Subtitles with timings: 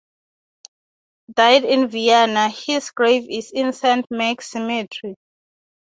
[1.31, 5.13] Albrechtsberger died in Vienna; his grave is in Saint Marx cemetery.